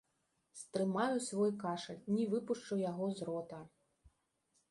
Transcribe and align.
Стрымаю 0.59 1.17
свой 1.25 1.51
кашаль, 1.65 2.01
не 2.15 2.25
выпушчу 2.33 2.73
яго 2.91 3.07
з 3.19 3.27
рота. 3.31 3.61